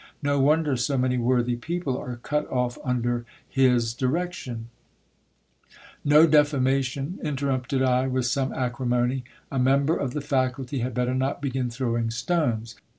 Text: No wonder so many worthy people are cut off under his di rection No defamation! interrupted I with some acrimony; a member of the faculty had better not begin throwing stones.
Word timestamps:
No 0.23 0.39
wonder 0.39 0.75
so 0.77 0.97
many 0.97 1.19
worthy 1.19 1.55
people 1.55 1.95
are 1.95 2.15
cut 2.23 2.49
off 2.51 2.79
under 2.83 3.23
his 3.47 3.93
di 3.93 4.07
rection 4.07 4.63
No 6.03 6.25
defamation! 6.25 7.19
interrupted 7.21 7.83
I 7.83 8.07
with 8.07 8.25
some 8.25 8.51
acrimony; 8.51 9.25
a 9.51 9.59
member 9.59 9.95
of 9.95 10.15
the 10.15 10.21
faculty 10.21 10.79
had 10.79 10.95
better 10.95 11.13
not 11.13 11.39
begin 11.39 11.69
throwing 11.69 12.09
stones. 12.09 12.75